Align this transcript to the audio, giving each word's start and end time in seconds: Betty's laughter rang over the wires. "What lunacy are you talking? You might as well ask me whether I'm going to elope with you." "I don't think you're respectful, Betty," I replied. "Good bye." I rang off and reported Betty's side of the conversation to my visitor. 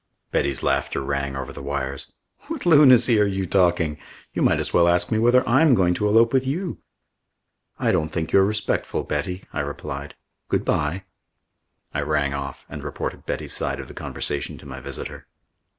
Betty's 0.31 0.63
laughter 0.63 0.99
rang 0.99 1.35
over 1.35 1.53
the 1.53 1.61
wires. 1.61 2.11
"What 2.47 2.65
lunacy 2.65 3.21
are 3.21 3.27
you 3.27 3.45
talking? 3.45 3.99
You 4.33 4.41
might 4.41 4.59
as 4.59 4.73
well 4.73 4.87
ask 4.87 5.11
me 5.11 5.19
whether 5.19 5.47
I'm 5.47 5.75
going 5.75 5.93
to 5.93 6.07
elope 6.07 6.33
with 6.33 6.47
you." 6.47 6.79
"I 7.77 7.91
don't 7.91 8.09
think 8.09 8.31
you're 8.31 8.43
respectful, 8.43 9.03
Betty," 9.03 9.43
I 9.53 9.59
replied. 9.59 10.15
"Good 10.49 10.65
bye." 10.65 11.03
I 11.93 12.01
rang 12.01 12.33
off 12.33 12.65
and 12.67 12.83
reported 12.83 13.27
Betty's 13.27 13.53
side 13.53 13.79
of 13.79 13.87
the 13.87 13.93
conversation 13.93 14.57
to 14.57 14.65
my 14.65 14.79
visitor. 14.79 15.27